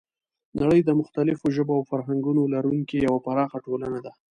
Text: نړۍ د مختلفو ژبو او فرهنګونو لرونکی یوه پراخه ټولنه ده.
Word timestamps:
نړۍ 0.59 0.81
د 0.85 0.89
مختلفو 0.99 1.45
ژبو 1.55 1.73
او 1.77 1.83
فرهنګونو 1.91 2.41
لرونکی 2.53 2.97
یوه 3.07 3.19
پراخه 3.25 3.57
ټولنه 3.65 3.99
ده. 4.05 4.11